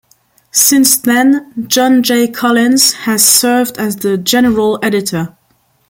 [0.49, 2.27] Since then John J.
[2.27, 5.37] Collins has served as the General Editor.